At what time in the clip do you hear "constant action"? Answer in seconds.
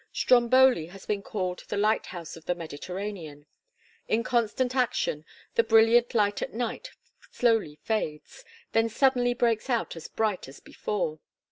4.23-5.25